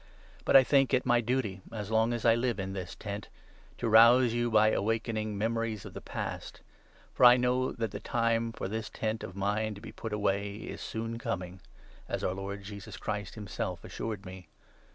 [0.45, 3.27] But I think it my duty, as long as 13 I live in this 'tent,'
[3.77, 6.61] to rouse you by awakening memories of the past;
[7.13, 10.11] for I know that the time for this' tent' of mine to 14 be put
[10.11, 11.61] away is soon coming,
[12.09, 14.47] as our Lord Jesus Christ himself assured me.